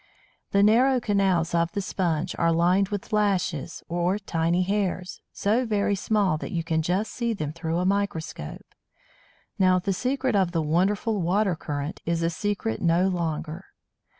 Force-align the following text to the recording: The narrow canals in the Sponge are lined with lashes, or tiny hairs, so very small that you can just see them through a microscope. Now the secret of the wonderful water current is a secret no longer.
The 0.49 0.63
narrow 0.63 0.99
canals 0.99 1.53
in 1.53 1.67
the 1.73 1.79
Sponge 1.79 2.35
are 2.39 2.51
lined 2.51 2.89
with 2.89 3.13
lashes, 3.13 3.83
or 3.87 4.17
tiny 4.17 4.63
hairs, 4.63 5.21
so 5.31 5.63
very 5.63 5.93
small 5.93 6.39
that 6.39 6.49
you 6.51 6.63
can 6.63 6.81
just 6.81 7.13
see 7.13 7.33
them 7.33 7.53
through 7.53 7.77
a 7.77 7.85
microscope. 7.85 8.65
Now 9.59 9.77
the 9.77 9.93
secret 9.93 10.35
of 10.35 10.53
the 10.53 10.61
wonderful 10.63 11.21
water 11.21 11.55
current 11.55 12.01
is 12.03 12.23
a 12.23 12.31
secret 12.31 12.81
no 12.81 13.09
longer. 13.09 13.65